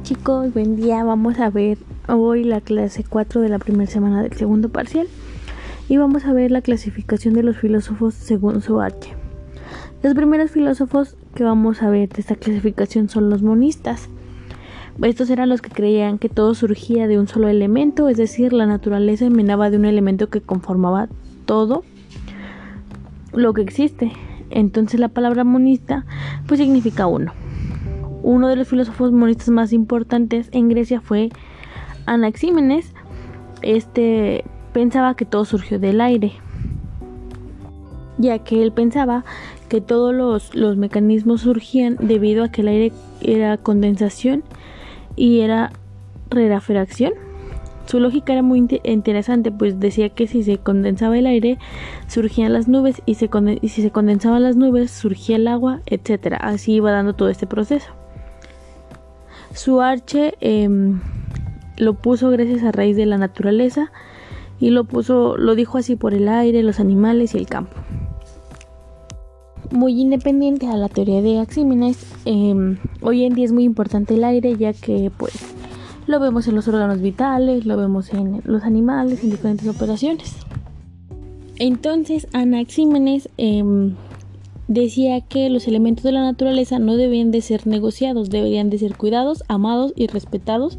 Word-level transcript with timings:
Chicos, 0.00 0.54
buen 0.54 0.76
día. 0.76 1.04
Vamos 1.04 1.38
a 1.38 1.50
ver 1.50 1.76
hoy 2.08 2.44
la 2.44 2.62
clase 2.62 3.04
4 3.04 3.42
de 3.42 3.50
la 3.50 3.58
primera 3.58 3.90
semana 3.90 4.22
del 4.22 4.32
segundo 4.32 4.70
parcial 4.70 5.06
y 5.86 5.98
vamos 5.98 6.24
a 6.24 6.32
ver 6.32 6.50
la 6.50 6.62
clasificación 6.62 7.34
de 7.34 7.42
los 7.42 7.58
filósofos 7.58 8.14
según 8.14 8.62
su 8.62 8.80
arte. 8.80 9.08
Los 10.02 10.14
primeros 10.14 10.50
filósofos 10.50 11.16
que 11.34 11.44
vamos 11.44 11.82
a 11.82 11.90
ver 11.90 12.08
de 12.08 12.22
esta 12.22 12.36
clasificación 12.36 13.10
son 13.10 13.28
los 13.28 13.42
monistas. 13.42 14.08
Estos 15.02 15.28
eran 15.28 15.50
los 15.50 15.60
que 15.60 15.70
creían 15.70 16.18
que 16.18 16.30
todo 16.30 16.54
surgía 16.54 17.06
de 17.06 17.18
un 17.18 17.28
solo 17.28 17.48
elemento, 17.48 18.08
es 18.08 18.16
decir, 18.16 18.54
la 18.54 18.66
naturaleza 18.66 19.26
emanaba 19.26 19.68
de 19.68 19.76
un 19.76 19.84
elemento 19.84 20.30
que 20.30 20.40
conformaba 20.40 21.08
todo 21.44 21.84
lo 23.34 23.52
que 23.52 23.62
existe. 23.62 24.10
Entonces 24.48 24.98
la 24.98 25.08
palabra 25.08 25.44
monista 25.44 26.06
pues 26.46 26.60
significa 26.60 27.06
uno. 27.06 27.41
Uno 28.22 28.48
de 28.48 28.56
los 28.56 28.68
filósofos 28.68 29.10
monistas 29.12 29.48
más 29.48 29.72
importantes 29.72 30.48
en 30.52 30.68
Grecia 30.68 31.00
fue 31.00 31.30
Anaxímenes. 32.06 32.92
Este 33.62 34.44
pensaba 34.72 35.16
que 35.16 35.24
todo 35.24 35.44
surgió 35.44 35.78
del 35.78 36.00
aire, 36.00 36.32
ya 38.18 38.38
que 38.38 38.62
él 38.62 38.72
pensaba 38.72 39.24
que 39.68 39.80
todos 39.80 40.14
los, 40.14 40.54
los 40.54 40.76
mecanismos 40.76 41.42
surgían 41.42 41.96
debido 42.00 42.44
a 42.44 42.50
que 42.50 42.62
el 42.62 42.68
aire 42.68 42.92
era 43.20 43.56
condensación 43.58 44.44
y 45.16 45.40
era 45.40 45.72
rarefacción. 46.30 47.12
Su 47.86 47.98
lógica 47.98 48.32
era 48.32 48.42
muy 48.42 48.66
interesante, 48.84 49.50
pues 49.50 49.80
decía 49.80 50.10
que 50.10 50.28
si 50.28 50.44
se 50.44 50.58
condensaba 50.58 51.18
el 51.18 51.26
aire, 51.26 51.58
surgían 52.06 52.52
las 52.52 52.68
nubes, 52.68 53.02
y, 53.06 53.16
y 53.60 53.68
si 53.68 53.82
se 53.82 53.90
condensaban 53.90 54.44
las 54.44 54.56
nubes, 54.56 54.92
surgía 54.92 55.36
el 55.36 55.48
agua, 55.48 55.80
etc. 55.86 56.36
Así 56.40 56.74
iba 56.74 56.92
dando 56.92 57.14
todo 57.14 57.28
este 57.28 57.48
proceso. 57.48 58.01
Su 59.54 59.80
arche 59.80 60.34
em, 60.40 61.00
lo 61.76 61.94
puso 61.94 62.30
gracias 62.30 62.62
a 62.62 62.72
raíz 62.72 62.96
de 62.96 63.06
la 63.06 63.18
naturaleza 63.18 63.92
y 64.60 64.70
lo 64.70 64.84
puso, 64.84 65.36
lo 65.36 65.54
dijo 65.54 65.78
así 65.78 65.96
por 65.96 66.14
el 66.14 66.28
aire, 66.28 66.62
los 66.62 66.80
animales 66.80 67.34
y 67.34 67.38
el 67.38 67.46
campo. 67.46 67.76
Muy 69.70 70.00
independiente 70.00 70.66
a 70.68 70.76
la 70.76 70.88
teoría 70.88 71.22
de 71.22 71.40
Axímenes, 71.40 72.06
em, 72.24 72.78
hoy 73.00 73.24
en 73.24 73.34
día 73.34 73.44
es 73.44 73.52
muy 73.52 73.64
importante 73.64 74.14
el 74.14 74.24
aire 74.24 74.56
ya 74.56 74.72
que 74.72 75.10
pues 75.16 75.32
lo 76.06 76.20
vemos 76.20 76.46
en 76.48 76.54
los 76.54 76.68
órganos 76.68 77.00
vitales, 77.00 77.66
lo 77.66 77.76
vemos 77.76 78.12
en 78.12 78.42
los 78.44 78.64
animales, 78.64 79.22
en 79.22 79.30
diferentes 79.30 79.68
operaciones. 79.68 80.36
Entonces 81.58 82.26
Anaxímenes 82.32 83.28
em, 83.36 83.94
decía 84.72 85.20
que 85.20 85.50
los 85.50 85.68
elementos 85.68 86.04
de 86.04 86.12
la 86.12 86.22
naturaleza 86.22 86.78
no 86.78 86.96
debían 86.96 87.30
de 87.30 87.40
ser 87.40 87.66
negociados, 87.66 88.30
deberían 88.30 88.70
de 88.70 88.78
ser 88.78 88.96
cuidados, 88.96 89.44
amados 89.48 89.92
y 89.96 90.06
respetados 90.06 90.78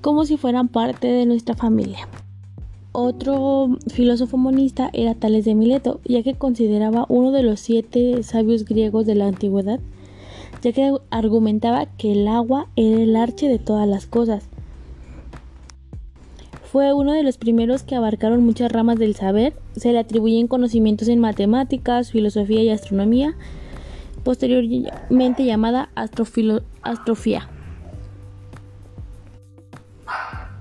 como 0.00 0.26
si 0.26 0.36
fueran 0.36 0.68
parte 0.68 1.06
de 1.06 1.24
nuestra 1.24 1.54
familia. 1.54 2.08
Otro 2.92 3.78
filósofo 3.92 4.36
monista 4.36 4.90
era 4.92 5.14
Tales 5.14 5.44
de 5.44 5.54
Mileto, 5.54 6.00
ya 6.04 6.22
que 6.22 6.34
consideraba 6.34 7.06
uno 7.08 7.32
de 7.32 7.42
los 7.42 7.58
siete 7.60 8.22
sabios 8.22 8.64
griegos 8.64 9.06
de 9.06 9.14
la 9.14 9.26
antigüedad, 9.26 9.80
ya 10.62 10.72
que 10.72 10.92
argumentaba 11.10 11.86
que 11.86 12.12
el 12.12 12.28
agua 12.28 12.68
era 12.76 13.02
el 13.02 13.16
arche 13.16 13.48
de 13.48 13.58
todas 13.58 13.88
las 13.88 14.06
cosas. 14.06 14.48
Fue 16.74 16.92
uno 16.92 17.12
de 17.12 17.22
los 17.22 17.38
primeros 17.38 17.84
que 17.84 17.94
abarcaron 17.94 18.44
muchas 18.44 18.72
ramas 18.72 18.98
del 18.98 19.14
saber. 19.14 19.54
Se 19.76 19.92
le 19.92 20.00
atribuyen 20.00 20.48
conocimientos 20.48 21.06
en 21.06 21.20
matemáticas, 21.20 22.10
filosofía 22.10 22.64
y 22.64 22.70
astronomía, 22.70 23.36
posteriormente 24.24 25.44
llamada 25.44 25.90
astrofía. 25.94 27.48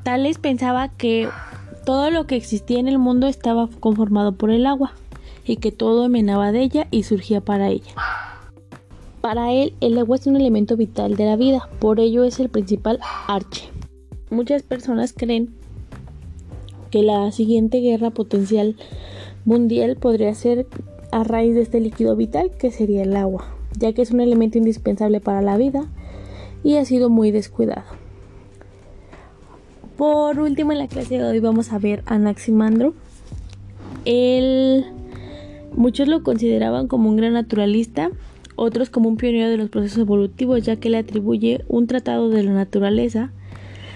Tales 0.03 0.37
pensaba 0.37 0.89
que 0.89 1.29
todo 1.83 2.11
lo 2.11 2.27
que 2.27 2.35
existía 2.35 2.77
en 2.77 2.89
el 2.89 2.99
mundo 2.99 3.25
estaba 3.25 3.67
conformado 3.79 4.33
por 4.33 4.51
el 4.51 4.67
agua 4.67 4.93
y 5.47 5.55
que 5.55 5.71
todo 5.71 6.05
emanaba 6.05 6.51
de 6.51 6.61
ella 6.61 6.87
y 6.91 7.01
surgía 7.01 7.41
para 7.41 7.69
ella. 7.69 7.91
Para 9.21 9.51
él, 9.51 9.73
el 9.81 9.97
agua 9.97 10.17
es 10.17 10.27
un 10.27 10.35
elemento 10.35 10.77
vital 10.77 11.15
de 11.15 11.25
la 11.25 11.37
vida, 11.37 11.67
por 11.79 11.99
ello 11.99 12.23
es 12.23 12.39
el 12.39 12.49
principal 12.49 12.99
arche. 13.27 13.67
Muchas 14.29 14.61
personas 14.61 15.11
creen 15.11 15.62
que 16.93 17.01
la 17.01 17.31
siguiente 17.31 17.79
guerra 17.79 18.11
potencial 18.11 18.75
mundial 19.45 19.95
podría 19.95 20.35
ser 20.35 20.67
a 21.11 21.23
raíz 21.23 21.55
de 21.55 21.63
este 21.63 21.79
líquido 21.79 22.15
vital 22.15 22.51
que 22.51 22.69
sería 22.69 23.01
el 23.01 23.15
agua, 23.15 23.47
ya 23.75 23.93
que 23.93 24.03
es 24.03 24.11
un 24.11 24.21
elemento 24.21 24.59
indispensable 24.59 25.19
para 25.19 25.41
la 25.41 25.57
vida 25.57 25.85
y 26.63 26.75
ha 26.75 26.85
sido 26.85 27.09
muy 27.09 27.31
descuidado. 27.31 27.81
Por 29.97 30.37
último, 30.37 30.71
en 30.71 30.77
la 30.77 30.87
clase 30.87 31.17
de 31.17 31.23
hoy 31.23 31.39
vamos 31.39 31.73
a 31.73 31.79
ver 31.79 32.03
a 32.05 32.13
Anaximandro. 32.13 32.93
Él, 34.05 34.85
muchos 35.75 36.07
lo 36.07 36.21
consideraban 36.21 36.87
como 36.87 37.09
un 37.09 37.17
gran 37.17 37.33
naturalista, 37.33 38.11
otros 38.55 38.91
como 38.91 39.09
un 39.09 39.17
pionero 39.17 39.49
de 39.49 39.57
los 39.57 39.71
procesos 39.71 39.97
evolutivos, 39.97 40.61
ya 40.61 40.75
que 40.75 40.91
le 40.91 40.99
atribuye 40.99 41.65
un 41.67 41.87
tratado 41.87 42.29
de 42.29 42.43
la 42.43 42.53
naturaleza 42.53 43.31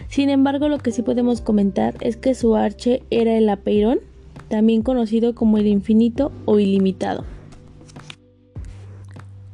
sin 0.09 0.29
embargo, 0.29 0.69
lo 0.69 0.79
que 0.79 0.91
sí 0.91 1.01
podemos 1.01 1.41
comentar 1.41 1.95
es 2.01 2.17
que 2.17 2.33
su 2.33 2.55
arche 2.55 3.03
era 3.09 3.37
el 3.37 3.49
apeirón, 3.49 3.99
también 4.47 4.81
conocido 4.81 5.35
como 5.35 5.57
el 5.57 5.67
infinito 5.67 6.31
o 6.45 6.59
ilimitado. 6.59 7.25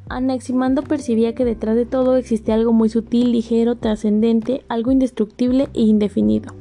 Anaximando 0.09 0.83
percibía 0.83 1.33
que 1.33 1.43
detrás 1.43 1.75
de 1.75 1.85
todo 1.85 2.17
existía 2.17 2.53
algo 2.53 2.71
muy 2.71 2.89
sutil, 2.89 3.31
ligero, 3.31 3.77
trascendente, 3.77 4.63
algo 4.67 4.91
indestructible 4.91 5.69
e 5.73 5.81
indefinido, 5.81 6.53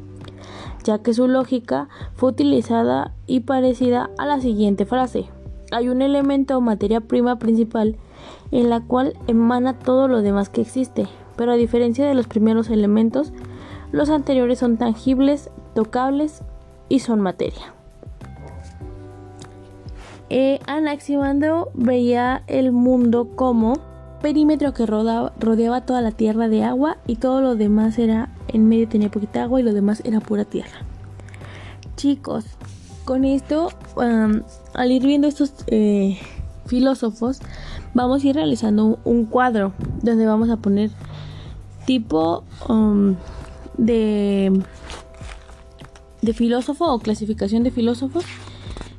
ya 0.84 1.03
que 1.03 1.12
su 1.12 1.28
lógica 1.28 1.88
fue 2.14 2.30
utilizada 2.30 3.12
y 3.26 3.41
parecida 3.41 4.09
a 4.16 4.24
la 4.24 4.41
siguiente 4.41 4.86
frase. 4.86 5.26
Hay 5.70 5.91
un 5.91 6.00
elemento 6.00 6.56
o 6.56 6.60
materia 6.62 7.00
prima 7.03 7.38
principal 7.38 7.97
en 8.53 8.70
la 8.70 8.80
cual 8.80 9.14
emana 9.26 9.78
todo 9.78 10.09
lo 10.09 10.22
demás 10.22 10.48
que 10.48 10.62
existe, 10.62 11.06
pero 11.36 11.53
a 11.53 11.56
diferencia 11.56 12.06
de 12.06 12.14
los 12.14 12.28
primeros 12.28 12.70
elementos, 12.70 13.32
los 13.92 14.10
anteriores 14.10 14.58
son 14.58 14.76
tangibles, 14.76 15.50
tocables 15.75 16.42
y 16.88 16.98
son 17.00 17.20
materia. 17.20 17.75
Eh, 20.30 20.60
Anaximandro 20.66 21.70
veía 21.75 22.42
el 22.47 22.72
mundo 22.72 23.28
como 23.36 23.75
perímetro 24.22 24.72
que 24.72 24.86
rodeaba 24.86 25.80
toda 25.82 26.00
la 26.00 26.12
tierra 26.12 26.48
de 26.48 26.64
agua 26.64 26.97
y 27.06 27.16
todo 27.16 27.42
lo 27.42 27.54
demás 27.54 27.98
era, 27.98 28.30
en 28.48 28.69
medio 28.69 28.88
tenía 28.88 29.10
poquita 29.10 29.42
agua 29.42 29.60
y 29.60 29.62
lo 29.62 29.75
demás 29.75 30.00
era 30.06 30.20
pura 30.20 30.44
tierra. 30.44 30.86
Chicos, 31.97 32.47
con 33.04 33.24
esto, 33.24 33.69
al 33.97 34.91
ir 34.91 35.04
viendo 35.04 35.26
estos 35.26 35.53
eh, 35.66 36.19
filósofos, 36.66 37.41
vamos 37.92 38.24
a 38.24 38.28
ir 38.28 38.36
realizando 38.36 38.98
un, 39.04 39.26
cuadro 39.26 39.72
donde 40.03 40.24
vamos 40.24 40.48
a 40.50 40.56
poner 40.56 40.91
tipo 41.84 42.44
de, 43.78 44.53
de 46.21 46.33
filósofo 46.33 46.93
o 46.93 46.99
clasificación 46.99 47.62
de 47.62 47.71
filósofos. 47.71 48.25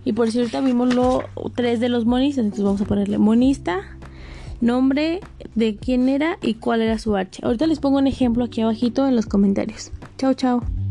Y 0.05 0.13
por 0.13 0.31
cierto, 0.31 0.61
vimos 0.61 0.93
lo, 0.93 1.23
tres 1.55 1.79
de 1.79 1.89
los 1.89 2.05
monistas. 2.05 2.43
Entonces 2.43 2.65
vamos 2.65 2.81
a 2.81 2.85
ponerle 2.85 3.17
monista, 3.17 3.81
nombre 4.59 5.21
de 5.55 5.75
quién 5.75 6.09
era 6.09 6.37
y 6.41 6.55
cuál 6.55 6.81
era 6.81 6.97
su 6.97 7.15
arche. 7.15 7.41
Ahorita 7.43 7.67
les 7.67 7.79
pongo 7.79 7.97
un 7.97 8.07
ejemplo 8.07 8.43
aquí 8.43 8.61
abajito 8.61 9.07
en 9.07 9.15
los 9.15 9.25
comentarios. 9.25 9.91
Chao, 10.17 10.33
chao. 10.33 10.82